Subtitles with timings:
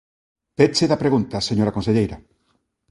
[0.57, 2.17] Peche da pregunta, señora conselleira.